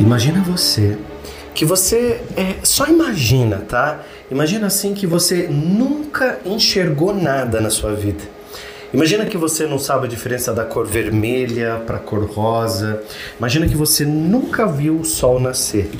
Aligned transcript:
Imagina 0.00 0.40
você 0.40 0.96
que 1.54 1.64
você 1.66 2.22
é, 2.34 2.56
só 2.62 2.86
imagina, 2.86 3.58
tá? 3.58 4.00
Imagina 4.30 4.66
assim 4.66 4.94
que 4.94 5.06
você 5.06 5.46
nunca 5.46 6.40
enxergou 6.44 7.14
nada 7.14 7.60
na 7.60 7.68
sua 7.68 7.92
vida. 7.92 8.22
Imagina 8.94 9.26
que 9.26 9.36
você 9.36 9.66
não 9.66 9.78
sabe 9.78 10.06
a 10.06 10.08
diferença 10.08 10.54
da 10.54 10.64
cor 10.64 10.86
vermelha 10.86 11.82
para 11.86 11.98
cor 11.98 12.24
rosa. 12.24 13.02
Imagina 13.38 13.68
que 13.68 13.76
você 13.76 14.06
nunca 14.06 14.66
viu 14.66 15.00
o 15.00 15.04
sol 15.04 15.38
nascer. 15.38 15.90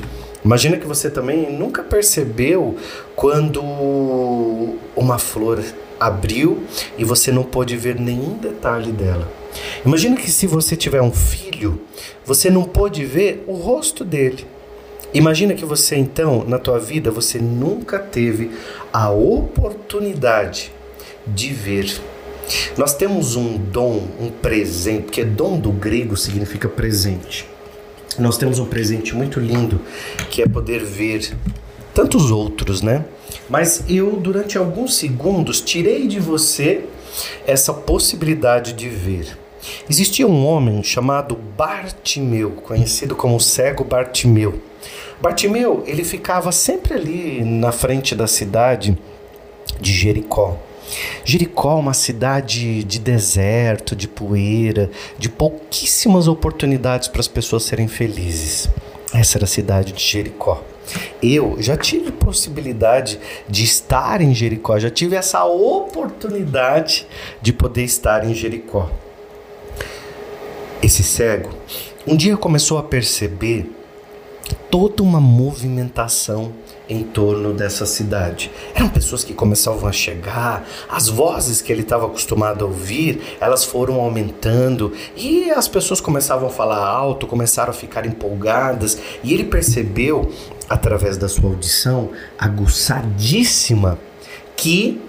Imagina 0.43 0.79
que 0.79 0.87
você 0.87 1.11
também 1.11 1.53
nunca 1.53 1.83
percebeu 1.83 2.79
quando 3.15 3.63
uma 4.97 5.19
flor 5.19 5.63
abriu 6.01 6.65
e 6.97 7.05
você 7.05 7.31
não 7.31 7.43
pôde 7.43 7.77
ver 7.77 8.01
nenhum 8.01 8.39
detalhe 8.39 8.93
dela. 8.93 9.29
Imagina 9.85 10.17
que 10.17 10.31
se 10.31 10.47
você 10.47 10.75
tiver 10.75 11.03
um 11.03 11.13
filho, 11.13 11.50
você 12.25 12.51
não 12.51 12.65
pôde 12.65 13.05
ver 13.05 13.45
o 13.47 13.55
rosto 13.55 14.05
dele. 14.05 14.47
Imagina 15.13 15.55
que 15.55 15.65
você 15.65 15.97
então, 15.97 16.45
na 16.47 16.59
tua 16.59 16.79
vida, 16.79 17.11
você 17.11 17.39
nunca 17.39 17.99
teve 17.99 18.53
a 18.93 19.11
oportunidade 19.11 20.73
de 21.27 21.53
ver. 21.53 22.01
Nós 22.77 22.95
temos 22.95 23.35
um 23.35 23.57
dom, 23.57 24.07
um 24.21 24.31
presente, 24.31 25.03
porque 25.05 25.25
dom 25.25 25.59
do 25.59 25.73
grego 25.73 26.17
significa 26.17 26.69
presente. 26.69 27.47
Nós 28.19 28.37
temos 28.37 28.59
um 28.59 28.67
presente 28.67 29.15
muito 29.15 29.41
lindo, 29.41 29.81
que 30.31 30.43
é 30.43 30.47
poder 30.47 30.85
ver 30.85 31.37
tantos 31.95 32.31
outros, 32.31 32.83
né? 32.83 33.05
Mas 33.49 33.85
eu, 33.89 34.13
durante 34.13 34.57
alguns 34.59 34.97
segundos, 34.97 35.61
tirei 35.61 36.07
de 36.07 36.21
você 36.21 36.85
essa 37.47 37.73
possibilidade 37.73 38.73
de 38.73 38.89
ver. 38.89 39.37
Existia 39.89 40.27
um 40.27 40.47
homem 40.47 40.83
chamado 40.83 41.37
Bartimeu, 41.57 42.53
conhecido 42.53 43.15
como 43.15 43.41
cego 43.41 43.85
Bartimeu. 43.85 44.61
Bartimeu, 45.21 45.85
ele 45.87 46.05
ficava 46.05 46.51
sempre 46.51 46.95
ali 46.95 47.45
na 47.45 47.73
frente 47.73 48.15
da 48.15 48.27
cidade 48.27 48.97
de 49.81 49.93
Jericó. 49.93 50.57
Jericó, 51.25 51.79
uma 51.79 51.95
cidade 51.95 52.83
de 52.85 52.99
deserto, 52.99 53.95
de 53.95 54.09
poeira, 54.09 54.91
de 55.19 55.29
pouquíssimas 55.29 56.27
oportunidades 56.27 57.09
para 57.09 57.21
as 57.21 57.29
pessoas 57.29 57.65
serem 57.65 57.87
felizes. 57.87 58.69
Essa 59.13 59.39
era 59.39 59.45
a 59.45 59.49
cidade 59.49 59.93
de 59.93 60.03
Jericó. 60.03 60.63
Eu 61.23 61.57
já 61.61 61.77
tive 61.77 62.11
possibilidade 62.11 63.21
de 63.49 63.63
estar 63.63 64.21
em 64.21 64.35
Jericó, 64.35 64.79
já 64.79 64.91
tive 64.91 65.17
essa 65.17 65.45
oportunidade 65.45 67.07
de 67.41 67.53
poder 67.53 67.85
estar 67.85 68.25
em 68.25 68.35
Jericó. 68.35 68.91
Esse 70.83 71.03
cego 71.03 71.51
um 72.07 72.17
dia 72.17 72.37
começou 72.37 72.79
a 72.79 72.83
perceber 72.83 73.71
toda 74.71 75.03
uma 75.03 75.21
movimentação 75.21 76.53
em 76.89 77.05
torno 77.05 77.53
dessa 77.53 77.85
cidade. 77.85 78.51
Eram 78.75 78.89
pessoas 78.89 79.23
que 79.23 79.35
começavam 79.35 79.87
a 79.87 79.93
chegar, 79.93 80.67
as 80.89 81.09
vozes 81.09 81.61
que 81.61 81.71
ele 81.71 81.83
estava 81.83 82.07
acostumado 82.07 82.65
a 82.65 82.69
ouvir, 82.69 83.37
elas 83.41 83.63
foram 83.63 84.01
aumentando 84.01 84.93
e 85.15 85.51
as 85.51 85.69
pessoas 85.69 86.01
começavam 86.01 86.49
a 86.49 86.51
falar 86.51 86.79
alto, 86.79 87.27
começaram 87.27 87.71
a 87.71 87.75
ficar 87.75 88.07
empolgadas 88.07 88.99
e 89.23 89.35
ele 89.35 89.45
percebeu, 89.45 90.33
através 90.69 91.19
da 91.19 91.29
sua 91.29 91.51
audição 91.51 92.11
aguçadíssima, 92.39 93.99
que 94.57 95.01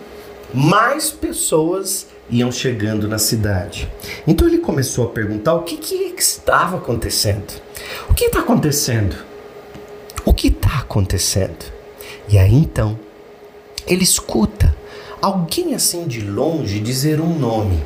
mais 0.54 1.12
pessoas 1.12 2.08
iam 2.30 2.52
chegando 2.52 3.08
na 3.08 3.18
cidade. 3.18 3.92
Então 4.26 4.48
ele 4.48 4.60
começou 4.60 5.06
a 5.06 5.10
perguntar 5.10 5.54
o 5.54 5.64
que, 5.64 5.78
que 5.78 6.14
estava 6.18 6.78
acontecendo. 6.78 7.62
O 8.10 8.14
que 8.14 8.26
está 8.26 8.40
acontecendo? 8.40 9.16
O 10.26 10.34
que 10.34 10.48
está 10.48 10.80
acontecendo? 10.80 11.66
E 12.30 12.38
aí 12.38 12.54
então, 12.54 12.98
ele 13.88 14.04
escuta 14.04 14.76
alguém 15.22 15.76
assim 15.76 16.08
de 16.08 16.22
longe 16.22 16.80
dizer 16.80 17.20
um 17.20 17.38
nome: 17.38 17.84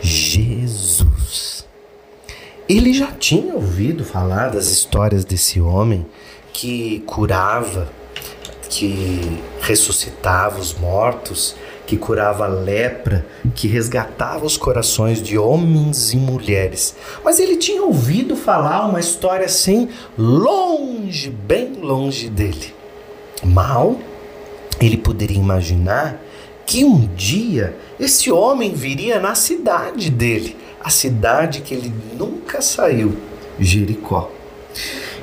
Jesus. 0.00 1.66
Ele 2.68 2.92
já 2.92 3.12
tinha 3.12 3.54
ouvido 3.54 4.04
falar 4.04 4.48
das 4.48 4.68
histórias 4.68 5.24
desse 5.24 5.60
homem 5.60 6.04
que 6.52 7.00
curava, 7.06 7.88
que 8.68 9.40
ressuscitava 9.60 10.58
os 10.58 10.74
mortos, 10.74 11.54
que 11.86 11.96
curava 11.96 12.44
a 12.44 12.48
lepra, 12.48 13.24
que 13.54 13.68
resgatava 13.68 14.44
os 14.44 14.56
corações 14.56 15.22
de 15.22 15.38
homens 15.38 16.12
e 16.12 16.16
mulheres. 16.16 16.96
Mas 17.24 17.38
ele 17.38 17.56
tinha 17.56 17.82
ouvido 17.82 18.34
falar 18.36 18.86
uma 18.86 19.00
história 19.00 19.46
assim, 19.46 19.88
longe, 20.18 21.30
bem 21.30 21.74
longe 21.80 22.28
dele. 22.28 22.74
Mal 23.44 23.96
ele 24.80 24.96
poderia 24.96 25.38
imaginar 25.38 26.20
que 26.66 26.84
um 26.84 27.06
dia 27.14 27.76
esse 27.98 28.30
homem 28.30 28.74
viria 28.74 29.20
na 29.20 29.34
cidade 29.34 30.10
dele, 30.10 30.56
a 30.82 30.90
cidade 30.90 31.60
que 31.60 31.72
ele 31.72 31.92
nunca 32.18 32.60
saiu, 32.60 33.16
Jericó. 33.58 34.35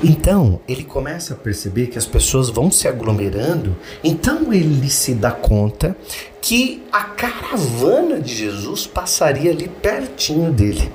Então 0.04 0.60
ele 0.68 0.84
começa 0.84 1.34
a 1.34 1.38
perceber 1.38 1.88
que 1.88 1.98
as 1.98 2.06
pessoas 2.06 2.50
vão 2.50 2.70
se 2.70 2.88
aglomerando, 2.88 3.76
então 4.04 4.52
ele 4.52 4.90
se 4.90 5.14
dá 5.14 5.32
conta 5.32 5.96
que 6.42 6.84
a 6.92 7.04
caravana 7.04 8.20
de 8.20 8.36
Jesus 8.36 8.86
passaria 8.86 9.52
ali 9.52 9.68
pertinho 9.68 10.52
dele. 10.52 10.92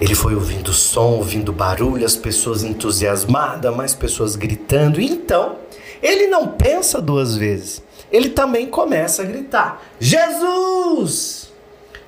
Ele 0.00 0.14
foi 0.14 0.34
ouvindo 0.34 0.72
som, 0.74 1.12
ouvindo 1.12 1.52
barulho, 1.52 2.04
as 2.04 2.16
pessoas 2.16 2.62
entusiasmadas, 2.62 3.74
mais 3.74 3.94
pessoas 3.94 4.36
gritando. 4.36 5.00
Então, 5.00 5.56
ele 6.02 6.26
não 6.26 6.48
pensa 6.48 7.00
duas 7.00 7.34
vezes. 7.34 7.82
Ele 8.12 8.28
também 8.28 8.66
começa 8.66 9.22
a 9.22 9.24
gritar: 9.24 9.82
Jesus! 9.98 11.50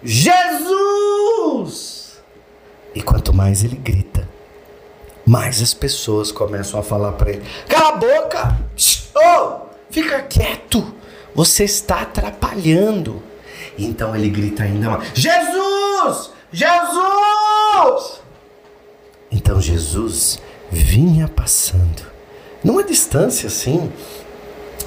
Jesus! 0.03 0.78
E 2.94 3.03
quanto 3.03 3.32
mais 3.32 3.65
ele 3.65 3.76
grita, 3.76 4.28
mais 5.28 5.61
as 5.61 5.75
pessoas 5.75 6.33
começam 6.33 6.81
a 6.81 6.83
falar 6.83 7.12
para 7.12 7.31
ele: 7.31 7.43
Cala 7.69 7.91
a 7.91 7.97
boca! 7.97 8.59
Oh, 9.15 9.66
fica 9.91 10.22
quieto! 10.22 10.94
Você 11.34 11.65
está 11.65 12.00
atrapalhando. 12.00 13.22
Então 13.78 14.17
ele 14.17 14.31
grita 14.31 14.62
ainda 14.62 14.88
mais: 14.88 15.11
Jesus! 15.12 16.31
Jesus! 16.50 18.22
Então 19.31 19.61
Jesus 19.61 20.41
vinha 20.72 21.28
passando, 21.28 22.06
numa 22.65 22.83
distância 22.83 23.49
assim 23.49 23.93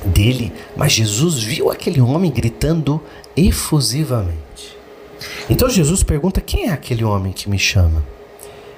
dele, 0.03 0.51
mas 0.75 0.91
Jesus 0.91 1.43
viu 1.43 1.69
aquele 1.69 2.01
homem 2.01 2.31
gritando 2.31 2.99
efusivamente. 3.37 4.75
Então 5.47 5.69
Jesus 5.69 6.01
pergunta: 6.01 6.41
Quem 6.41 6.69
é 6.69 6.71
aquele 6.71 7.03
homem 7.03 7.31
que 7.31 7.47
me 7.47 7.59
chama? 7.59 8.03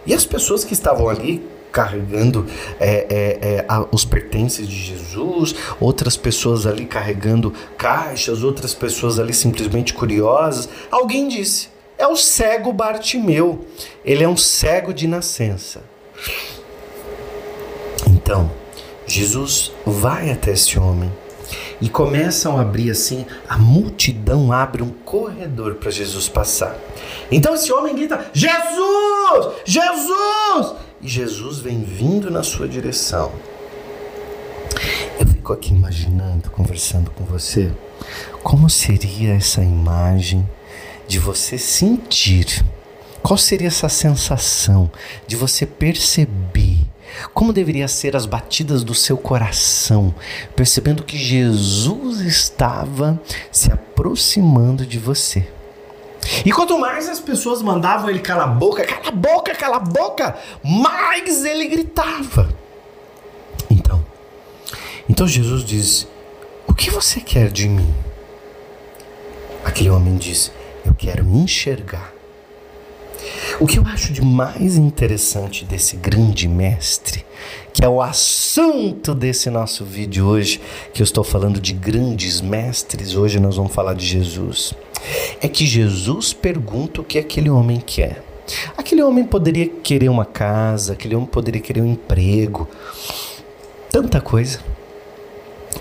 E 0.06 0.14
as 0.14 0.26
pessoas 0.26 0.64
que 0.64 0.74
estavam 0.74 1.10
ali 1.10 1.44
carregando 1.72 2.46
é, 2.80 3.08
é, 3.10 3.40
é, 3.42 3.66
a, 3.68 3.86
os 3.92 4.06
pertences 4.06 4.68
de 4.68 4.76
Jesus, 4.76 5.56
outras 5.80 6.16
pessoas 6.16 6.68
ali 6.68 6.86
carregando 6.86 7.52
caixas, 7.78 8.44
outras 8.44 8.74
pessoas 8.76 9.20
ali 9.20 9.34
simplesmente 9.34 9.94
curiosas. 9.94 10.70
Alguém 10.92 11.28
disse: 11.28 11.70
é 11.98 12.08
o 12.08 12.16
cego 12.16 12.72
Bartimeu. 12.72 13.66
Ele 14.06 14.24
é 14.24 14.28
um 14.28 14.38
cego 14.38 14.94
de 14.94 15.08
nascença. 15.08 15.82
Então, 18.08 18.52
Jesus 19.08 19.72
vai 19.86 20.32
até 20.32 20.52
esse 20.52 20.78
homem 20.78 21.12
e 21.84 21.90
começam 21.90 22.58
a 22.58 22.62
abrir 22.62 22.90
assim, 22.90 23.26
a 23.46 23.58
multidão 23.58 24.54
abre 24.54 24.82
um 24.82 24.90
corredor 24.90 25.76
para 25.76 25.92
Jesus 25.92 26.30
passar. 26.30 26.78
Então 27.30 27.54
esse 27.54 27.74
homem 27.74 27.94
grita: 27.94 28.26
Jesus! 28.32 29.56
Jesus! 29.66 30.76
E 31.02 31.10
Jesus 31.10 31.60
vem 31.60 31.84
vindo 31.84 32.32
na 32.32 32.42
sua 32.42 32.70
direção. 32.70 33.34
Eu 35.20 35.28
fico 35.28 35.52
aqui 35.52 35.74
imaginando, 35.74 36.50
conversando 36.52 37.12
com 37.12 37.26
você, 37.26 37.70
como 38.42 38.70
seria 38.70 39.34
essa 39.34 39.62
imagem 39.62 40.48
de 41.06 41.20
você 41.20 41.58
sentir. 41.58 42.64
Qual 43.22 43.38
seria 43.38 43.68
essa 43.68 43.90
sensação 43.90 44.90
de 45.28 45.36
você 45.36 45.66
perceber 45.66 46.63
como 47.34 47.54
deveriam 47.54 47.88
ser 47.88 48.16
as 48.16 48.26
batidas 48.26 48.84
do 48.84 48.94
seu 48.94 49.18
coração, 49.18 50.14
percebendo 50.56 51.04
que 51.04 51.18
Jesus 51.18 52.22
estava 52.22 53.22
se 53.52 53.72
aproximando 53.72 54.86
de 54.86 54.98
você? 54.98 55.48
E 56.46 56.52
quanto 56.52 56.80
mais 56.80 57.10
as 57.10 57.20
pessoas 57.20 57.62
mandavam 57.62 58.10
ele 58.10 58.20
calar 58.20 58.48
a 58.48 58.52
boca, 58.52 58.86
cala 58.86 59.08
a 59.08 59.12
boca, 59.12 59.56
cala 59.56 59.78
a 59.78 59.80
boca, 59.80 60.38
mais 60.64 61.44
ele 61.44 61.68
gritava. 61.68 62.50
Então, 63.70 64.06
então 65.10 65.28
Jesus 65.28 65.64
diz: 65.64 66.08
O 66.68 66.74
que 66.74 66.90
você 66.90 67.20
quer 67.20 67.52
de 67.52 67.68
mim? 67.68 67.94
Aquele 69.66 69.90
homem 69.90 70.16
diz: 70.16 70.52
Eu 70.86 70.94
quero 70.94 71.26
enxergar. 71.26 72.13
O 73.60 73.68
que 73.68 73.78
eu 73.78 73.84
acho 73.86 74.12
de 74.12 74.22
mais 74.22 74.76
interessante 74.76 75.64
desse 75.66 75.96
grande 75.96 76.48
mestre, 76.48 77.26
que 77.72 77.84
é 77.84 77.90
o 77.90 78.02
assunto 78.02 79.14
desse 79.14 79.50
nosso 79.50 79.86
vídeo 79.86 80.26
hoje, 80.26 80.60
que 80.94 81.02
eu 81.02 81.04
estou 81.04 81.24
falando 81.24 81.60
de 81.60 81.74
grandes 81.74 82.42
mestres, 82.42 83.16
hoje 83.16 83.40
nós 83.40 83.56
vamos 83.56 83.74
falar 83.74 83.94
de 83.94 84.06
Jesus, 84.06 84.74
é 85.42 85.48
que 85.48 85.66
Jesus 85.66 86.34
pergunta 86.34 87.02
o 87.02 87.04
que 87.04 87.20
aquele 87.20 87.50
homem 87.50 87.80
quer. 87.80 88.24
Aquele 88.78 89.02
homem 89.02 89.24
poderia 89.24 89.68
querer 89.68 90.10
uma 90.10 90.26
casa, 90.26 90.94
aquele 90.94 91.16
homem 91.16 91.28
poderia 91.28 91.62
querer 91.62 91.82
um 91.82 91.92
emprego, 91.92 92.68
tanta 93.90 94.20
coisa. 94.20 94.60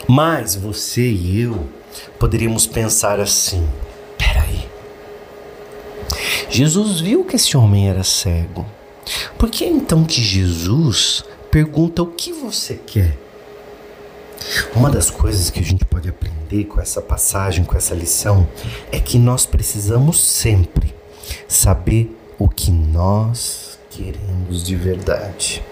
Mas 0.08 0.54
você 0.54 1.10
e 1.10 1.40
eu 1.40 1.66
poderíamos 2.18 2.66
pensar 2.66 3.20
assim. 3.20 3.66
Jesus 6.52 7.00
viu 7.00 7.24
que 7.24 7.36
esse 7.36 7.56
homem 7.56 7.88
era 7.88 8.04
cego. 8.04 8.66
Por 9.38 9.48
que 9.48 9.64
então 9.64 10.04
que 10.04 10.20
Jesus 10.22 11.24
pergunta 11.50 12.02
o 12.02 12.06
que 12.08 12.30
você 12.30 12.74
quer? 12.74 13.16
Uma 14.76 14.90
das 14.90 15.10
coisas 15.10 15.48
que 15.48 15.60
a 15.60 15.62
gente 15.62 15.82
pode 15.86 16.10
aprender 16.10 16.64
com 16.64 16.78
essa 16.78 17.00
passagem, 17.00 17.64
com 17.64 17.74
essa 17.74 17.94
lição, 17.94 18.46
é 18.90 19.00
que 19.00 19.18
nós 19.18 19.46
precisamos 19.46 20.20
sempre 20.20 20.94
saber 21.48 22.14
o 22.38 22.50
que 22.50 22.70
nós 22.70 23.78
queremos 23.88 24.62
de 24.62 24.76
verdade. 24.76 25.62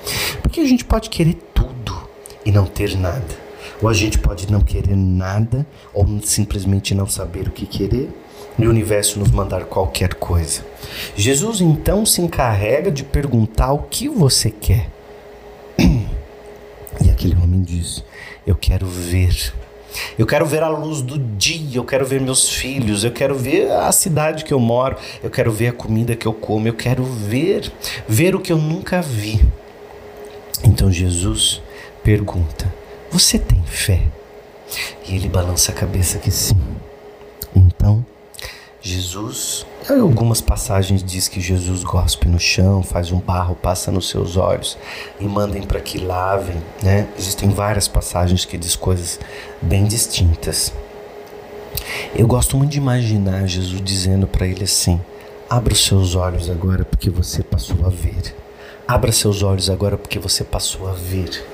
Porque 0.41 0.61
a 0.61 0.67
gente 0.67 0.87
pode 0.87 1.11
querer 1.11 1.37
tudo 1.53 2.09
e 2.43 2.51
não 2.51 2.65
ter 2.65 2.97
nada. 2.97 3.39
Ou 3.83 3.89
a 3.91 3.93
gente 3.93 4.19
pode 4.19 4.51
não 4.51 4.63
querer 4.63 4.97
nada, 4.97 5.67
ou 5.93 6.07
simplesmente 6.23 6.95
não 6.95 7.07
saber 7.07 7.49
o 7.49 7.51
que 7.51 7.67
querer, 7.67 8.09
e 8.59 8.67
o 8.67 8.71
universo 8.71 9.19
nos 9.19 9.31
mandar 9.31 9.65
qualquer 9.65 10.15
coisa. 10.15 10.65
Jesus 11.17 11.61
então 11.61 12.05
se 12.05 12.21
encarrega 12.21 12.91
de 12.91 13.05
perguntar 13.05 13.73
o 13.73 13.83
que 13.83 14.09
você 14.09 14.51
quer. 14.51 14.89
E 17.03 17.09
aquele 17.09 17.37
homem 17.37 17.63
diz: 17.63 18.05
Eu 18.47 18.55
quero 18.55 18.87
ver. 18.87 19.55
Eu 20.19 20.27
quero 20.27 20.47
ver 20.47 20.63
a 20.63 20.69
luz 20.69 21.03
do 21.03 21.19
dia, 21.19 21.79
eu 21.79 21.85
quero 21.85 22.07
ver 22.07 22.21
meus 22.21 22.49
filhos, 22.49 23.03
eu 23.03 23.11
quero 23.11 23.35
ver 23.35 23.73
a 23.73 23.91
cidade 23.91 24.45
que 24.45 24.55
eu 24.55 24.61
moro, 24.61 24.97
eu 25.21 25.29
quero 25.29 25.51
ver 25.51 25.69
a 25.69 25.73
comida 25.73 26.15
que 26.15 26.27
eu 26.27 26.33
como, 26.33 26.69
eu 26.69 26.75
quero 26.75 27.03
ver, 27.03 27.73
ver 28.07 28.37
o 28.37 28.41
que 28.41 28.53
eu 28.53 28.59
nunca 28.59 29.03
vi. 29.03 29.45
Então 30.63 30.93
Jesus 30.93 31.61
pergunta: 32.05 32.73
você 33.11 33.39
tem 33.39 33.63
fé? 33.65 34.03
E 35.09 35.17
ele 35.17 35.29
balança 35.29 35.73
a 35.73 35.75
cabeça 35.75 36.19
que 36.19 36.31
sim. 36.31 36.57
Jesus, 38.83 39.67
algumas 39.91 40.41
passagens 40.41 41.03
diz 41.03 41.29
que 41.29 41.39
Jesus 41.39 41.85
gospe 41.85 42.27
no 42.27 42.39
chão, 42.39 42.83
faz 42.83 43.13
um 43.13 43.19
barro, 43.21 43.55
passa 43.55 43.93
nos 43.93 44.09
seus 44.09 44.39
olhos 44.39 44.79
e 45.21 45.25
mandem 45.25 45.63
para 45.63 45.81
que 45.81 45.99
lavem, 45.99 46.57
né? 46.83 47.07
Existem 47.19 47.51
várias 47.51 47.87
passagens 47.87 48.47
que 48.47 48.57
diz 48.57 48.77
coisas 48.77 49.21
bem 49.61 49.85
distintas. 49.85 50.73
Eu 52.17 52.27
gosto 52.27 52.57
muito 52.57 52.71
de 52.71 52.79
imaginar 52.79 53.47
Jesus 53.47 53.83
dizendo 53.83 54.27
para 54.27 54.47
ele 54.47 54.65
assim: 54.65 54.99
Abra 55.49 55.75
os 55.75 55.85
seus 55.85 56.15
olhos 56.15 56.49
agora 56.49 56.83
porque 56.83 57.11
você 57.11 57.43
passou 57.43 57.85
a 57.85 57.91
ver. 57.91 58.35
Abra 58.89 59.13
seus 59.13 59.43
olhos 59.43 59.69
agora 59.69 59.99
porque 59.99 60.19
você 60.19 60.43
passou 60.43 60.89
a 60.89 60.93
ver 60.93 61.47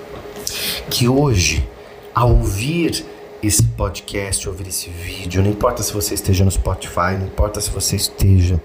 que 0.88 1.08
hoje, 1.08 1.68
ao 2.14 2.30
ouvir 2.30 3.04
esse 3.46 3.62
podcast, 3.62 4.48
ouvir 4.48 4.68
esse 4.68 4.90
vídeo, 4.90 5.42
não 5.42 5.50
importa 5.50 5.82
se 5.82 5.92
você 5.92 6.14
esteja 6.14 6.44
no 6.44 6.50
Spotify, 6.50 7.16
não 7.18 7.26
importa 7.26 7.60
se 7.60 7.70
você 7.70 7.96
esteja 7.96 8.60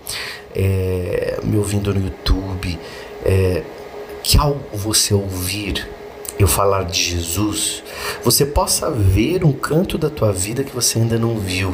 é, 0.56 1.40
me 1.44 1.58
ouvindo 1.58 1.94
no 1.94 2.02
YouTube, 2.02 2.80
é, 3.26 3.64
que 4.24 4.38
ao 4.38 4.56
você 4.74 5.14
ouvir 5.14 5.88
eu 6.42 6.48
falar 6.48 6.84
de 6.84 7.00
Jesus, 7.00 7.84
você 8.24 8.46
possa 8.46 8.90
ver 8.90 9.44
um 9.44 9.52
canto 9.52 9.98
da 9.98 10.10
tua 10.10 10.32
vida 10.32 10.64
que 10.64 10.74
você 10.74 11.00
ainda 11.00 11.18
não 11.18 11.38
viu. 11.38 11.74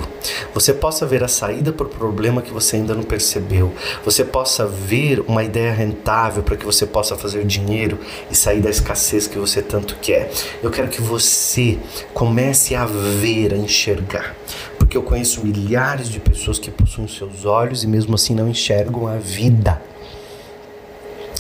Você 0.54 0.74
possa 0.74 1.06
ver 1.06 1.24
a 1.24 1.28
saída 1.28 1.72
para 1.72 1.86
o 1.86 1.90
problema 1.90 2.42
que 2.42 2.52
você 2.52 2.78
ainda 2.78 2.94
não 2.94 3.04
percebeu. 3.04 3.74
Você 4.04 4.24
possa 4.24 4.66
ver 4.66 5.24
uma 5.28 5.44
ideia 5.44 5.72
rentável 5.72 6.44
para 6.44 6.58
que 6.58 6.66
você 6.66 6.86
possa 6.86 7.16
fazer 7.16 7.46
dinheiro 7.46 8.00
e 8.30 8.36
sair 8.36 8.62
da 8.62 8.70
escassez 8.70 9.28
que 9.28 9.38
você 9.38 9.62
tanto 9.62 9.96
quer. 10.02 10.32
Eu 10.62 10.70
quero 10.70 10.88
que 10.88 11.02
você 11.02 11.78
comece 12.14 12.76
a 12.76 12.86
ver, 12.86 13.54
a 13.54 13.58
enxergar. 13.58 14.36
Porque 14.78 14.98
eu 14.98 15.04
conheço 15.04 15.46
milhares 15.46 16.10
de 16.10 16.20
pessoas 16.20 16.60
que 16.60 16.72
possuem 16.72 17.08
seus 17.08 17.46
olhos 17.46 17.84
e 17.84 17.88
mesmo 17.88 18.16
assim 18.16 18.34
não 18.34 18.48
enxergam 18.48 19.08
a 19.08 19.18
vida. 19.18 19.82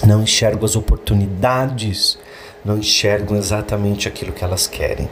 Não 0.05 0.21
enxergam 0.21 0.63
as 0.63 0.75
oportunidades 0.75 2.19
não 2.63 2.77
enxergam 2.77 3.37
exatamente 3.37 4.07
aquilo 4.07 4.31
que 4.31 4.43
elas 4.43 4.67
querem. 4.67 5.09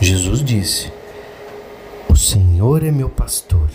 Jesus 0.00 0.42
disse: 0.42 0.92
O 2.08 2.16
Senhor 2.16 2.84
é 2.84 2.90
meu 2.90 3.08
pastor 3.08 3.68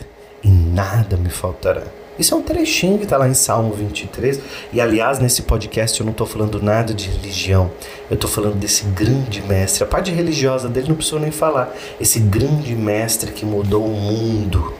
e 0.44 0.50
nada 0.50 1.18
me 1.18 1.30
faltará. 1.30 1.84
Isso 2.20 2.34
é 2.34 2.38
um 2.38 2.42
trechinho 2.42 2.98
que 2.98 3.06
está 3.06 3.16
lá 3.16 3.30
em 3.30 3.34
Salmo 3.34 3.74
23. 3.74 4.42
E 4.74 4.82
aliás, 4.82 5.20
nesse 5.20 5.44
podcast 5.44 5.98
eu 5.98 6.06
não 6.06 6.12
estou 6.12 6.28
falando 6.28 6.62
nada 6.62 6.94
de 6.94 7.10
religião. 7.10 7.72
Eu 8.10 8.16
estou 8.16 8.30
falando 8.30 8.56
desse 8.56 8.84
grande 8.88 9.42
mestre. 9.44 9.86
A 9.86 9.88
parte 9.88 10.12
religiosa 10.12 10.68
dele 10.68 10.90
não 10.90 10.96
preciso 10.96 11.18
nem 11.18 11.32
falar. 11.32 11.74
Esse 12.00 12.20
grande 12.20 12.76
mestre 12.76 13.32
que 13.32 13.46
mudou 13.46 13.86
o 13.86 13.96
mundo. 13.96 14.74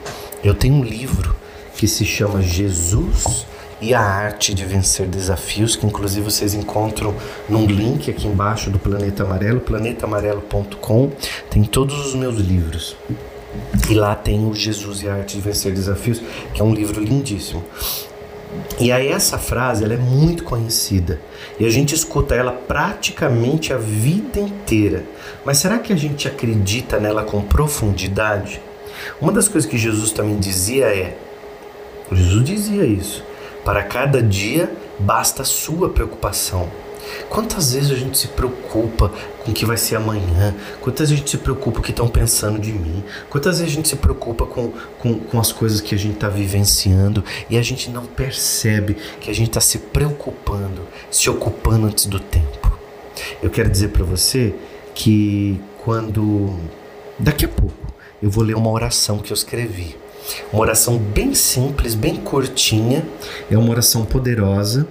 Eu 0.44 0.54
tenho 0.54 0.74
um 0.74 0.84
livro 0.84 1.34
que 1.74 1.88
se 1.88 2.04
chama 2.04 2.42
Jesus 2.42 3.46
e 3.80 3.94
a 3.94 4.00
arte 4.00 4.52
de 4.52 4.64
vencer 4.64 5.06
desafios, 5.06 5.76
que 5.76 5.86
inclusive 5.86 6.24
vocês 6.24 6.54
encontram 6.54 7.14
num 7.48 7.66
link 7.66 8.10
aqui 8.10 8.26
embaixo 8.26 8.70
do 8.70 8.78
Planeta 8.78 9.22
Amarelo, 9.22 9.60
planetamarelo.com, 9.60 11.10
tem 11.50 11.64
todos 11.64 12.06
os 12.06 12.14
meus 12.14 12.36
livros. 12.36 12.96
E 13.88 13.94
lá 13.94 14.14
tem 14.14 14.46
o 14.46 14.54
Jesus 14.54 15.02
e 15.02 15.08
a 15.08 15.14
arte 15.14 15.36
de 15.36 15.42
vencer 15.42 15.72
desafios, 15.72 16.20
que 16.54 16.60
é 16.60 16.64
um 16.64 16.72
livro 16.72 17.02
lindíssimo. 17.02 17.64
E 18.78 18.90
aí 18.90 19.08
essa 19.08 19.38
frase 19.38 19.84
ela 19.84 19.94
é 19.94 19.98
muito 19.98 20.42
conhecida 20.42 21.20
e 21.58 21.64
a 21.64 21.70
gente 21.70 21.94
escuta 21.94 22.34
ela 22.34 22.50
praticamente 22.50 23.72
a 23.72 23.76
vida 23.76 24.40
inteira. 24.40 25.04
Mas 25.44 25.58
será 25.58 25.78
que 25.78 25.92
a 25.92 25.96
gente 25.96 26.26
acredita 26.26 26.98
nela 26.98 27.22
com 27.22 27.40
profundidade? 27.42 28.60
Uma 29.20 29.32
das 29.32 29.48
coisas 29.48 29.70
que 29.70 29.78
Jesus 29.78 30.10
também 30.10 30.38
dizia 30.38 30.86
é, 30.86 31.16
Jesus 32.10 32.44
dizia 32.44 32.84
isso, 32.84 33.22
para 33.64 33.82
cada 33.82 34.22
dia 34.22 34.72
basta 34.98 35.42
a 35.42 35.44
sua 35.44 35.88
preocupação. 35.88 36.70
Quantas 37.28 37.72
vezes 37.72 37.90
a 37.90 37.94
gente 37.94 38.18
se 38.18 38.28
preocupa 38.28 39.10
com 39.44 39.50
o 39.50 39.54
que 39.54 39.64
vai 39.64 39.76
ser 39.76 39.96
amanhã? 39.96 40.54
Quantas 40.80 41.10
vezes 41.10 41.14
a 41.14 41.18
gente 41.18 41.30
se 41.30 41.38
preocupa 41.38 41.76
com 41.76 41.80
o 41.80 41.84
que 41.84 41.90
estão 41.90 42.08
pensando 42.08 42.58
de 42.58 42.72
mim? 42.72 43.02
Quantas 43.28 43.58
vezes 43.58 43.72
a 43.72 43.76
gente 43.76 43.88
se 43.88 43.96
preocupa 43.96 44.46
com, 44.46 44.72
com, 44.98 45.18
com 45.18 45.40
as 45.40 45.50
coisas 45.52 45.80
que 45.80 45.94
a 45.94 45.98
gente 45.98 46.14
está 46.14 46.28
vivenciando 46.28 47.24
e 47.48 47.58
a 47.58 47.62
gente 47.62 47.90
não 47.90 48.04
percebe 48.04 48.96
que 49.20 49.30
a 49.30 49.34
gente 49.34 49.48
está 49.48 49.60
se 49.60 49.78
preocupando, 49.78 50.82
se 51.10 51.28
ocupando 51.28 51.86
antes 51.86 52.06
do 52.06 52.20
tempo? 52.20 52.78
Eu 53.42 53.50
quero 53.50 53.68
dizer 53.68 53.88
para 53.88 54.04
você 54.04 54.54
que 54.94 55.60
quando. 55.84 56.54
Daqui 57.18 57.44
a 57.44 57.48
pouco 57.48 57.74
eu 58.22 58.30
vou 58.30 58.44
ler 58.44 58.54
uma 58.54 58.70
oração 58.70 59.18
que 59.18 59.32
eu 59.32 59.34
escrevi. 59.34 59.96
Uma 60.52 60.62
oração 60.62 60.98
bem 60.98 61.34
simples, 61.34 61.94
bem 61.94 62.16
curtinha, 62.16 63.04
é 63.50 63.56
uma 63.56 63.70
oração 63.70 64.04
poderosa, 64.04 64.86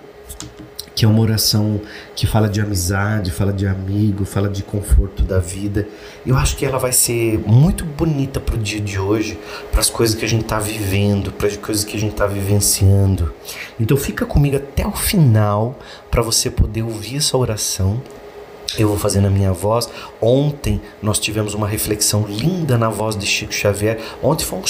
que 0.96 1.06
é 1.06 1.08
uma 1.08 1.22
oração 1.22 1.80
que 2.14 2.28
fala 2.28 2.50
de 2.50 2.60
amizade, 2.60 3.32
fala 3.32 3.54
de 3.54 3.66
amigo, 3.66 4.26
fala 4.26 4.50
de 4.50 4.64
conforto 4.64 5.24
da 5.24 5.40
vida. 5.40 5.88
Eu 6.26 6.36
acho 6.36 6.58
que 6.58 6.66
ela 6.66 6.78
vai 6.78 6.92
ser 6.92 7.40
muito 7.48 7.86
bonita 7.86 8.40
para 8.40 8.56
o 8.56 8.58
dia 8.58 8.82
de 8.82 9.00
hoje, 9.00 9.40
para 9.72 9.80
as 9.80 9.90
coisas 9.90 10.16
que 10.16 10.26
a 10.26 10.28
gente 10.28 10.44
está 10.44 10.60
vivendo, 10.60 11.32
para 11.32 11.48
as 11.48 11.56
coisas 11.56 11.86
que 11.86 11.96
a 11.96 12.00
gente 12.00 12.12
está 12.12 12.28
vivenciando. 12.28 13.34
Então 13.80 13.96
fica 13.96 14.26
comigo 14.26 14.58
até 14.58 14.86
o 14.86 14.92
final 14.92 15.80
para 16.12 16.22
você 16.22 16.50
poder 16.50 16.84
ouvir 16.84 17.18
essa 17.18 17.38
oração 17.38 18.02
eu 18.78 18.88
vou 18.88 18.98
fazer 18.98 19.22
na 19.22 19.30
minha 19.30 19.52
voz. 19.52 19.90
Ontem 20.22 20.82
nós 21.02 21.18
tivemos 21.20 21.54
uma 21.54 21.68
reflexão 21.68 22.26
linda 22.28 22.78
na 22.78 22.90
voz 22.90 23.16
de 23.16 23.26
Chico 23.26 23.54
Xavier. 23.54 24.00
Ontem 24.22 24.46
foi 24.46 24.60
um 24.60 24.64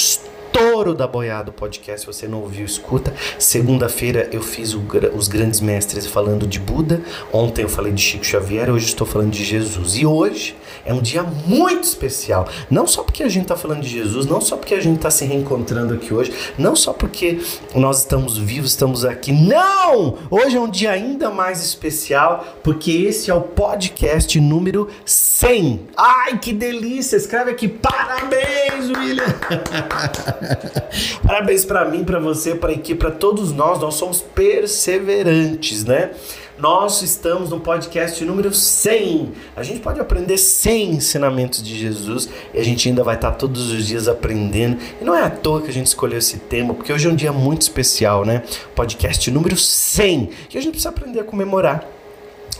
estouro 0.80 0.94
da 0.94 1.06
boiada 1.06 1.52
podcast. 1.52 2.00
Se 2.00 2.06
você 2.06 2.26
não 2.26 2.40
ouviu, 2.40 2.64
escuta. 2.64 3.12
Segunda-feira 3.38 4.30
eu 4.32 4.40
fiz 4.40 4.72
o, 4.72 4.82
os 5.14 5.28
grandes 5.28 5.60
mestres 5.60 6.06
falando 6.06 6.46
de 6.46 6.58
Buda. 6.58 7.02
Ontem 7.30 7.62
eu 7.62 7.68
falei 7.68 7.92
de 7.92 8.00
Chico 8.00 8.24
Xavier. 8.24 8.70
Hoje 8.70 8.86
estou 8.86 9.06
falando 9.06 9.30
de 9.30 9.44
Jesus. 9.44 9.96
E 9.96 10.06
hoje 10.06 10.56
é 10.86 10.94
um 10.94 11.02
dia 11.02 11.22
muito 11.22 11.84
especial. 11.84 12.48
Não 12.70 12.86
só 12.86 13.02
porque 13.02 13.22
a 13.22 13.28
gente 13.28 13.42
está 13.42 13.56
falando 13.56 13.82
de 13.82 13.90
Jesus, 13.90 14.24
não 14.24 14.40
só 14.40 14.56
porque 14.56 14.74
a 14.74 14.80
gente 14.80 14.96
está 14.96 15.10
se 15.10 15.26
reencontrando 15.26 15.92
aqui 15.92 16.14
hoje, 16.14 16.32
não 16.56 16.74
só 16.74 16.94
porque 16.94 17.38
nós 17.74 17.98
estamos 17.98 18.38
vivos, 18.38 18.70
estamos 18.70 19.04
aqui. 19.04 19.32
Não! 19.32 20.16
Hoje 20.30 20.56
é 20.56 20.60
um 20.60 20.70
dia 20.70 20.92
ainda 20.92 21.30
mais 21.30 21.62
especial 21.62 22.56
porque 22.62 22.90
esse 22.90 23.30
é 23.30 23.34
o 23.34 23.42
podcast 23.42 24.40
número 24.40 24.88
100. 25.04 25.88
Ai, 25.94 26.38
que 26.38 26.54
delícia! 26.54 27.16
Escreve 27.16 27.50
aqui, 27.50 27.68
parabéns, 27.68 28.88
William! 28.88 29.24
Parabéns 31.26 31.64
para 31.64 31.84
mim, 31.84 32.04
para 32.04 32.18
você, 32.18 32.54
para 32.54 32.70
a 32.70 32.74
equipe, 32.74 32.98
para 32.98 33.10
todos 33.10 33.52
nós. 33.52 33.80
Nós 33.80 33.94
somos 33.94 34.20
perseverantes, 34.20 35.84
né? 35.84 36.10
Nós 36.58 37.00
estamos 37.00 37.48
no 37.48 37.58
podcast 37.58 38.22
número 38.22 38.52
100. 38.52 39.32
A 39.56 39.62
gente 39.62 39.80
pode 39.80 39.98
aprender 39.98 40.36
100 40.36 40.90
ensinamentos 40.90 41.62
de 41.62 41.78
Jesus 41.78 42.28
e 42.52 42.58
a 42.58 42.62
gente 42.62 42.86
ainda 42.86 43.02
vai 43.02 43.14
estar 43.14 43.30
todos 43.32 43.70
os 43.70 43.86
dias 43.86 44.08
aprendendo. 44.08 44.76
E 45.00 45.04
não 45.04 45.14
é 45.14 45.22
à 45.22 45.30
toa 45.30 45.62
que 45.62 45.70
a 45.70 45.72
gente 45.72 45.86
escolheu 45.86 46.18
esse 46.18 46.36
tema, 46.38 46.74
porque 46.74 46.92
hoje 46.92 47.08
é 47.08 47.10
um 47.10 47.16
dia 47.16 47.32
muito 47.32 47.62
especial, 47.62 48.26
né? 48.26 48.42
Podcast 48.74 49.30
número 49.30 49.56
100, 49.56 50.30
que 50.50 50.58
a 50.58 50.60
gente 50.60 50.72
precisa 50.72 50.90
aprender 50.90 51.20
a 51.20 51.24
comemorar. 51.24 51.99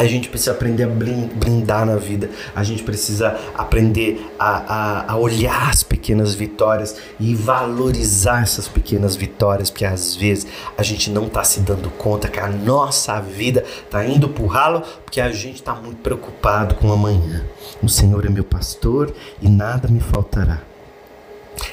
A 0.01 0.07
gente 0.07 0.31
precisa 0.31 0.53
aprender 0.53 0.85
a 0.85 0.87
blindar 0.87 1.85
na 1.85 1.97
vida, 1.97 2.31
a 2.57 2.65
gente 2.65 2.83
precisa 2.83 3.39
aprender 3.55 4.27
a, 4.39 4.49
a, 4.49 5.13
a, 5.13 5.17
olhar 5.19 5.69
as 5.69 5.83
pequenas 5.83 6.33
vitórias 6.33 6.97
e 7.21 7.35
valorizar 7.35 8.43
essas 8.43 8.67
pequenas 8.67 9.15
vitórias, 9.15 9.69
porque 9.69 9.85
às 9.85 10.17
vezes 10.17 10.47
a 10.79 10.83
gente 10.83 11.11
não 11.11 11.27
está 11.27 11.45
se 11.45 11.61
dando 11.61 11.91
conta 11.91 12.29
que 12.29 12.41
a 12.41 12.49
nossa 12.49 13.21
vida 13.21 13.63
está 13.85 14.03
indo 14.03 14.31
para 14.31 14.43
o 14.43 14.47
ralo 14.47 14.83
porque 15.05 15.21
a 15.21 15.31
gente 15.33 15.57
está 15.57 15.75
muito 15.75 15.99
preocupado 15.99 16.77
com 16.77 16.91
amanhã. 16.91 17.45
O 17.83 17.89
Senhor 17.89 18.25
é 18.25 18.31
meu 18.31 18.45
pastor 18.45 19.13
e 19.43 19.51
nada 19.51 19.87
me 19.87 20.01
faltará. 20.01 20.70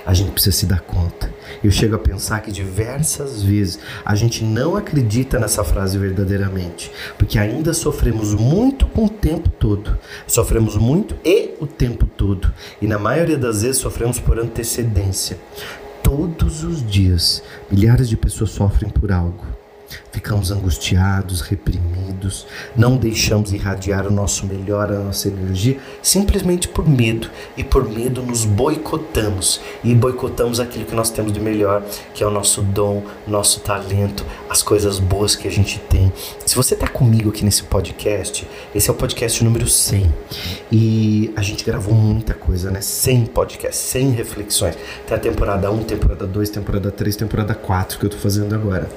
A 0.08 0.14
gente 0.14 0.32
precisa 0.32 0.56
se 0.56 0.66
dar 0.66 0.80
conta. 0.80 1.30
Eu 1.62 1.70
chego 1.70 1.96
a 1.96 2.00
pensar 2.00 2.40
que 2.40 2.50
diversas 2.50 3.44
vezes 3.44 3.78
a 4.06 4.16
gente 4.16 4.42
não 4.42 4.78
acredita 4.78 5.38
nessa 5.38 5.66
frase 5.66 5.98
verdadeiramente, 5.98 6.90
porque 7.18 7.38
ainda 7.38 7.74
sofremos 7.74 8.34
muito 8.34 8.86
com 8.86 9.04
o 9.04 9.10
tempo 9.10 9.50
todo. 9.50 9.98
Sofremos 10.26 10.78
muito 10.78 11.14
e 11.26 11.56
o 11.60 11.68
tempo 11.68 12.06
todo. 12.06 12.54
E 12.82 12.88
na 12.88 12.98
maioria 12.98 13.38
das 13.38 13.64
vezes 13.64 13.82
sofremos 13.82 14.18
por 14.18 14.40
antecedência. 14.40 15.38
Todos 16.02 16.64
os 16.64 16.90
dias, 16.90 17.44
milhares 17.70 18.08
de 18.08 18.16
pessoas 18.16 18.52
sofrem 18.52 18.90
por 18.90 19.12
algo. 19.12 19.57
Ficamos 20.12 20.51
angustiados, 20.51 21.41
reprimidos, 21.41 22.46
não 22.75 22.98
deixamos 22.98 23.53
irradiar 23.53 24.08
o 24.08 24.12
nosso 24.12 24.46
melhor, 24.46 24.91
a 24.91 25.00
nossa 25.00 25.27
energia, 25.27 25.77
simplesmente 26.01 26.67
por 26.67 26.88
medo. 26.88 27.29
E 27.56 27.63
por 27.63 27.88
medo 27.88 28.22
nos 28.22 28.46
boicotamos. 28.46 29.62
E 29.84 29.94
boicotamos 29.94 30.60
aquilo 30.60 30.86
que 30.86 30.96
nós 30.96 31.10
temos 31.10 31.32
de 31.32 31.39
melhor, 31.39 31.84
que 32.13 32.24
é 32.24 32.27
o 32.27 32.32
nosso 32.32 32.62
dom, 32.62 33.03
nosso 33.27 33.60
talento, 33.60 34.25
as 34.50 34.63
coisas 34.63 35.00
boas 35.00 35.36
que 35.36 35.48
a 35.48 35.51
gente 35.51 35.79
tem. 35.79 36.12
Se 36.46 36.56
você 36.56 36.74
está 36.74 36.88
comigo 36.88 37.29
aqui 37.29 37.46
nesse 37.46 37.63
podcast, 37.63 38.48
esse 38.74 38.89
é 38.89 38.94
o 38.94 38.96
podcast 38.96 39.44
número 39.44 39.67
100. 39.67 40.12
E 40.72 41.32
a 41.36 41.41
gente 41.41 41.63
gravou 41.63 41.94
muita 41.94 42.34
coisa, 42.34 42.72
né? 42.72 42.82
100 42.82 43.27
podcasts, 43.27 43.79
100 43.89 44.12
reflexões. 44.12 44.75
Tem 45.06 45.15
a 45.15 45.20
temporada 45.20 45.72
1, 45.72 45.84
temporada 45.84 46.25
2, 46.25 46.50
temporada 46.50 46.91
3, 46.91 47.15
temporada 47.15 47.56
4 47.56 48.00
que 48.00 48.06
eu 48.06 48.08
estou 48.08 48.22
fazendo 48.22 48.56
agora. 48.56 48.89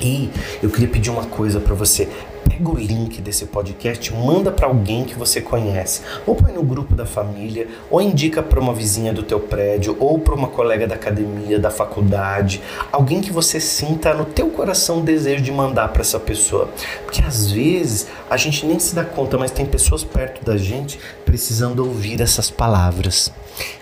E 0.00 0.30
eu 0.62 0.70
queria 0.70 0.88
pedir 0.88 1.10
uma 1.10 1.26
coisa 1.26 1.60
para 1.60 1.74
você. 1.74 2.08
Pega 2.48 2.70
o 2.70 2.76
link 2.76 3.20
desse 3.20 3.46
podcast, 3.46 4.12
manda 4.14 4.50
para 4.50 4.66
alguém 4.66 5.04
que 5.04 5.14
você 5.14 5.40
conhece, 5.40 6.02
ou 6.26 6.34
põe 6.34 6.52
no 6.52 6.62
grupo 6.62 6.94
da 6.94 7.06
família, 7.06 7.68
ou 7.90 8.00
indica 8.00 8.42
para 8.42 8.60
uma 8.60 8.72
vizinha 8.74 9.12
do 9.12 9.22
teu 9.22 9.40
prédio, 9.40 9.96
ou 10.00 10.18
para 10.18 10.34
uma 10.34 10.48
colega 10.48 10.86
da 10.86 10.94
academia, 10.94 11.58
da 11.58 11.70
faculdade, 11.70 12.60
alguém 12.90 13.20
que 13.20 13.32
você 13.32 13.60
sinta 13.60 14.14
no 14.14 14.24
teu 14.24 14.48
coração 14.50 14.98
o 14.98 15.02
desejo 15.02 15.42
de 15.42 15.52
mandar 15.52 15.88
para 15.88 16.02
essa 16.02 16.18
pessoa. 16.18 16.68
Porque 17.04 17.22
às 17.22 17.50
vezes 17.50 18.06
a 18.28 18.36
gente 18.36 18.64
nem 18.66 18.78
se 18.78 18.94
dá 18.94 19.04
conta, 19.04 19.36
mas 19.36 19.50
tem 19.50 19.66
pessoas 19.66 20.04
perto 20.04 20.44
da 20.44 20.56
gente 20.56 20.98
precisando 21.24 21.80
ouvir 21.80 22.20
essas 22.20 22.50
palavras. 22.50 23.32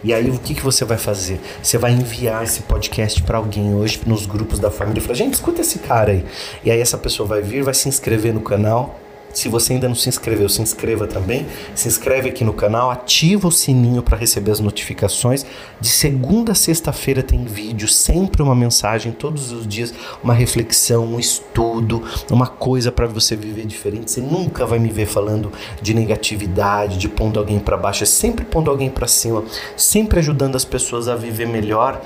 E 0.02 0.12
aí 0.12 0.30
o 0.30 0.38
que, 0.38 0.54
que 0.54 0.62
você 0.62 0.84
vai 0.84 0.98
fazer? 0.98 1.40
Você 1.62 1.78
vai 1.78 1.92
enviar 1.92 2.44
esse 2.44 2.62
podcast 2.62 3.22
para 3.22 3.38
alguém 3.38 3.74
hoje 3.74 4.00
nos 4.06 4.26
grupos 4.26 4.58
da 4.58 4.70
família 4.70 5.00
e 5.00 5.02
falar: 5.02 5.14
gente, 5.14 5.34
escuta 5.34 5.60
esse 5.60 5.78
cara 5.80 6.12
aí. 6.12 6.24
E 6.64 6.70
aí 6.70 6.80
essa 6.80 6.98
pessoa 6.98 7.28
vai 7.28 7.42
vir, 7.42 7.62
vai 7.62 7.74
se 7.74 7.88
inscrever 7.88 8.32
no 8.32 8.40
canal 8.48 8.98
se 9.32 9.48
você 9.48 9.74
ainda 9.74 9.88
não 9.88 9.94
se 9.94 10.08
inscreveu, 10.08 10.48
se 10.48 10.62
inscreva 10.62 11.06
também. 11.06 11.46
Se 11.74 11.86
inscreve 11.86 12.28
aqui 12.28 12.42
no 12.42 12.52
canal, 12.52 12.90
ativa 12.90 13.46
o 13.46 13.52
sininho 13.52 14.02
para 14.02 14.16
receber 14.16 14.50
as 14.50 14.60
notificações. 14.60 15.44
De 15.80 15.88
segunda 15.88 16.52
a 16.52 16.54
sexta-feira 16.54 17.22
tem 17.22 17.44
vídeo, 17.44 17.86
sempre 17.86 18.42
uma 18.42 18.54
mensagem, 18.54 19.12
todos 19.12 19.52
os 19.52 19.66
dias, 19.66 19.94
uma 20.24 20.34
reflexão, 20.34 21.04
um 21.06 21.20
estudo, 21.20 22.02
uma 22.30 22.46
coisa 22.46 22.90
para 22.90 23.06
você 23.06 23.36
viver 23.36 23.66
diferente. 23.66 24.10
Você 24.10 24.20
nunca 24.20 24.66
vai 24.66 24.78
me 24.78 24.88
ver 24.88 25.06
falando 25.06 25.52
de 25.80 25.94
negatividade, 25.94 26.98
de 26.98 27.08
pondo 27.08 27.38
alguém 27.38 27.60
para 27.60 27.76
baixo, 27.76 28.02
é 28.02 28.06
sempre 28.06 28.44
pondo 28.44 28.70
alguém 28.70 28.90
para 28.90 29.06
cima, 29.06 29.44
sempre 29.76 30.18
ajudando 30.18 30.56
as 30.56 30.64
pessoas 30.64 31.06
a 31.06 31.14
viver 31.14 31.46
melhor 31.46 32.02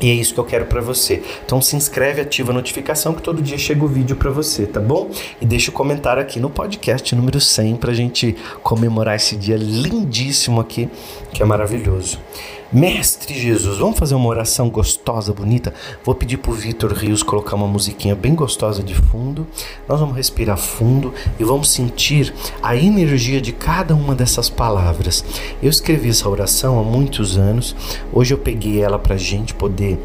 e 0.00 0.10
é 0.10 0.14
isso 0.14 0.34
que 0.34 0.40
eu 0.40 0.44
quero 0.44 0.66
para 0.66 0.80
você. 0.80 1.22
Então 1.44 1.60
se 1.60 1.76
inscreve, 1.76 2.20
ativa 2.20 2.52
a 2.52 2.54
notificação 2.54 3.14
que 3.14 3.22
todo 3.22 3.42
dia 3.42 3.58
chega 3.58 3.84
o 3.84 3.88
vídeo 3.88 4.16
para 4.16 4.30
você, 4.30 4.66
tá 4.66 4.80
bom? 4.80 5.10
E 5.40 5.46
deixa 5.46 5.70
o 5.70 5.74
um 5.74 5.76
comentário 5.76 6.20
aqui 6.20 6.40
no 6.40 6.50
podcast 6.50 7.14
número 7.14 7.40
100 7.40 7.76
pra 7.76 7.92
gente 7.92 8.36
comemorar 8.62 9.16
esse 9.16 9.36
dia 9.36 9.56
lindíssimo 9.56 10.60
aqui, 10.60 10.88
que 11.32 11.42
é 11.42 11.46
maravilhoso. 11.46 12.18
Mestre 12.74 13.32
Jesus, 13.38 13.78
vamos 13.78 13.96
fazer 13.96 14.16
uma 14.16 14.28
oração 14.28 14.68
gostosa, 14.68 15.32
bonita? 15.32 15.72
Vou 16.02 16.12
pedir 16.12 16.38
pro 16.38 16.50
Vitor 16.50 16.92
Rios 16.92 17.22
colocar 17.22 17.54
uma 17.54 17.68
musiquinha 17.68 18.16
bem 18.16 18.34
gostosa 18.34 18.82
de 18.82 18.96
fundo. 18.96 19.46
Nós 19.88 20.00
vamos 20.00 20.16
respirar 20.16 20.58
fundo 20.58 21.14
e 21.38 21.44
vamos 21.44 21.70
sentir 21.70 22.34
a 22.60 22.74
energia 22.74 23.40
de 23.40 23.52
cada 23.52 23.94
uma 23.94 24.12
dessas 24.12 24.50
palavras. 24.50 25.24
Eu 25.62 25.70
escrevi 25.70 26.08
essa 26.08 26.28
oração 26.28 26.76
há 26.80 26.82
muitos 26.82 27.38
anos. 27.38 27.76
Hoje 28.12 28.34
eu 28.34 28.38
peguei 28.38 28.82
ela 28.82 28.98
pra 28.98 29.16
gente 29.16 29.54
poder 29.54 29.96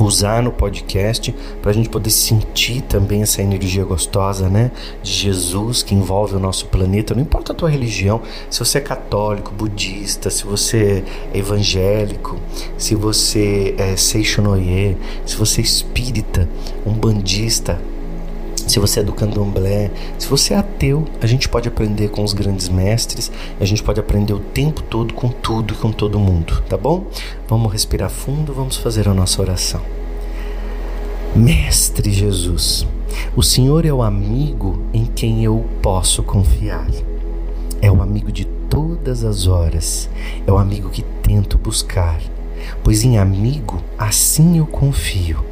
usar 0.00 0.42
no 0.42 0.52
podcast 0.52 1.34
para 1.60 1.70
a 1.70 1.74
gente 1.74 1.88
poder 1.88 2.10
sentir 2.10 2.82
também 2.82 3.22
essa 3.22 3.42
energia 3.42 3.84
gostosa, 3.84 4.48
né, 4.48 4.70
de 5.02 5.10
Jesus 5.10 5.82
que 5.82 5.94
envolve 5.94 6.36
o 6.36 6.40
nosso 6.40 6.66
planeta. 6.66 7.14
Não 7.14 7.22
importa 7.22 7.52
a 7.52 7.54
tua 7.54 7.70
religião, 7.70 8.20
se 8.50 8.58
você 8.58 8.78
é 8.78 8.80
católico, 8.80 9.52
budista, 9.52 10.30
se 10.30 10.44
você 10.44 11.04
é 11.32 11.38
evangélico, 11.38 12.38
se 12.76 12.94
você 12.94 13.74
é 13.78 13.96
seixonoye, 13.96 14.96
se 15.24 15.36
você 15.36 15.60
é 15.60 15.64
espírita, 15.64 16.48
umbandista, 16.86 17.80
se 18.68 18.78
você 18.78 19.00
é 19.00 19.02
do 19.02 19.12
candomblé, 19.12 19.90
se 20.18 20.28
você 20.28 20.52
é 20.52 20.58
ateu, 20.58 21.06
a 21.22 21.26
gente 21.26 21.48
pode 21.48 21.66
aprender 21.66 22.10
com 22.10 22.22
os 22.22 22.34
grandes 22.34 22.68
mestres, 22.68 23.32
a 23.58 23.64
gente 23.64 23.82
pode 23.82 23.98
aprender 23.98 24.34
o 24.34 24.38
tempo 24.38 24.82
todo 24.82 25.14
com 25.14 25.28
tudo 25.28 25.72
e 25.72 25.76
com 25.76 25.90
todo 25.90 26.18
mundo, 26.18 26.62
tá 26.68 26.76
bom? 26.76 27.06
Vamos 27.48 27.72
respirar 27.72 28.10
fundo, 28.10 28.52
vamos 28.52 28.76
fazer 28.76 29.08
a 29.08 29.14
nossa 29.14 29.40
oração. 29.40 29.80
Mestre 31.34 32.12
Jesus, 32.12 32.86
o 33.34 33.42
Senhor 33.42 33.86
é 33.86 33.92
o 33.92 34.02
amigo 34.02 34.82
em 34.92 35.06
quem 35.06 35.42
eu 35.42 35.64
posso 35.80 36.22
confiar. 36.22 36.90
É 37.80 37.90
o 37.90 38.02
amigo 38.02 38.30
de 38.30 38.44
todas 38.44 39.24
as 39.24 39.46
horas, 39.46 40.10
é 40.46 40.52
o 40.52 40.58
amigo 40.58 40.90
que 40.90 41.02
tento 41.22 41.56
buscar, 41.56 42.20
pois 42.84 43.02
em 43.02 43.16
amigo 43.16 43.82
assim 43.96 44.58
eu 44.58 44.66
confio. 44.66 45.42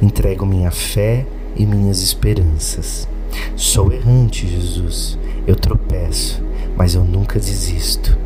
Entrego 0.00 0.46
minha 0.46 0.70
fé 0.70 1.26
e 1.56 1.66
minhas 1.66 2.00
esperanças. 2.00 3.08
Sou 3.56 3.92
errante, 3.92 4.46
Jesus. 4.46 5.18
Eu 5.46 5.56
tropeço, 5.56 6.42
mas 6.76 6.94
eu 6.94 7.04
nunca 7.04 7.38
desisto. 7.38 8.16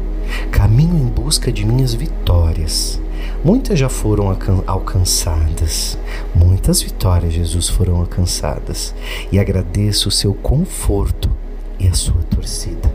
Caminho 0.51 0.97
em 0.97 1.07
busca 1.07 1.53
de 1.53 1.65
minhas 1.65 1.95
vitórias. 1.95 3.01
Muitas 3.45 3.79
já 3.79 3.89
foram 3.89 4.37
alcançadas. 4.67 5.99
Muitas 6.35 6.83
vitórias, 6.83 7.33
Jesus, 7.33 7.69
foram 7.69 7.97
alcançadas. 7.97 8.95
E 9.31 9.39
agradeço 9.39 10.09
o 10.09 10.13
seu 10.13 10.35
conforto 10.35 11.31
e 11.79 11.87
a 11.87 11.95
sua 11.95 12.23
torcida. 12.31 12.93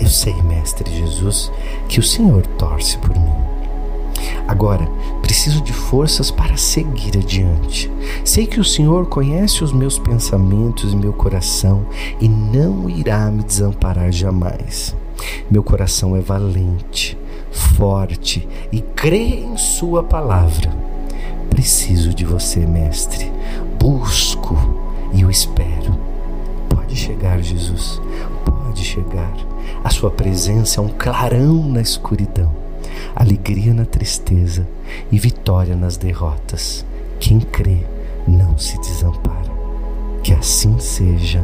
Eu 0.00 0.08
sei, 0.08 0.34
Mestre 0.42 0.90
Jesus, 0.90 1.52
que 1.88 2.00
o 2.00 2.02
Senhor 2.02 2.46
torce 2.46 2.96
por 2.98 3.10
mim. 3.10 3.49
Agora, 4.50 4.84
preciso 5.22 5.60
de 5.60 5.72
forças 5.72 6.28
para 6.28 6.56
seguir 6.56 7.16
adiante. 7.16 7.88
Sei 8.24 8.48
que 8.48 8.58
o 8.58 8.64
Senhor 8.64 9.06
conhece 9.06 9.62
os 9.62 9.72
meus 9.72 9.96
pensamentos 9.96 10.92
e 10.92 10.96
meu 10.96 11.12
coração 11.12 11.86
e 12.20 12.28
não 12.28 12.90
irá 12.90 13.30
me 13.30 13.44
desamparar 13.44 14.10
jamais. 14.10 14.92
Meu 15.48 15.62
coração 15.62 16.16
é 16.16 16.20
valente, 16.20 17.16
forte 17.52 18.48
e 18.72 18.80
crê 18.80 19.44
em 19.44 19.56
Sua 19.56 20.02
palavra. 20.02 20.68
Preciso 21.48 22.12
de 22.12 22.24
você, 22.24 22.66
Mestre. 22.66 23.30
Busco 23.78 24.58
e 25.12 25.24
o 25.24 25.30
espero. 25.30 25.96
Pode 26.68 26.96
chegar, 26.96 27.40
Jesus, 27.40 28.02
pode 28.44 28.82
chegar. 28.84 29.32
A 29.84 29.90
Sua 29.90 30.10
presença 30.10 30.80
é 30.80 30.82
um 30.82 30.88
clarão 30.88 31.68
na 31.68 31.80
escuridão 31.80 32.50
alegria 33.14 33.74
na 33.74 33.84
tristeza 33.84 34.66
e 35.10 35.18
vitória 35.18 35.76
nas 35.76 35.96
derrotas. 35.96 36.84
Quem 37.18 37.40
crê 37.40 37.78
não 38.26 38.56
se 38.58 38.78
desampara. 38.80 39.50
Que 40.22 40.32
assim 40.32 40.78
seja. 40.78 41.42